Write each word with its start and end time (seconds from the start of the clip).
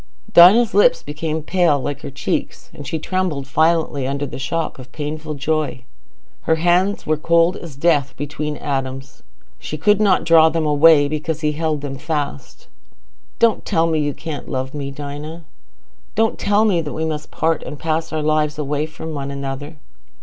Dinah's 0.33 0.73
lips 0.73 1.03
became 1.03 1.43
pale, 1.43 1.79
like 1.79 2.01
her 2.01 2.09
cheeks, 2.09 2.71
and 2.73 2.87
she 2.87 2.97
trembled 2.97 3.45
violently 3.45 4.07
under 4.07 4.25
the 4.25 4.39
shock 4.39 4.79
of 4.79 4.91
painful 4.91 5.35
joy. 5.35 5.83
Her 6.41 6.55
hands 6.55 7.05
were 7.05 7.17
cold 7.17 7.55
as 7.57 7.75
death 7.75 8.15
between 8.17 8.57
Adam's. 8.57 9.21
She 9.59 9.77
could 9.77 10.01
not 10.01 10.23
draw 10.23 10.49
them 10.49 10.65
away, 10.65 11.07
because 11.07 11.41
he 11.41 11.51
held 11.51 11.81
them 11.81 11.99
fast. 11.99 12.65
"Don't 13.37 13.63
tell 13.63 13.85
me 13.85 13.99
you 13.99 14.15
can't 14.15 14.49
love 14.49 14.73
me, 14.73 14.89
Dinah. 14.89 15.43
Don't 16.15 16.39
tell 16.39 16.65
me 16.65 16.81
we 16.81 17.05
must 17.05 17.29
part 17.29 17.61
and 17.61 17.77
pass 17.77 18.11
our 18.11 18.23
lives 18.23 18.57
away 18.57 18.87
from 18.87 19.13
one 19.13 19.29
another." 19.29 19.77